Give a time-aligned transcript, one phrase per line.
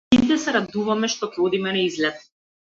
[0.13, 2.27] Сите се радуваме што ќе одиме на излет.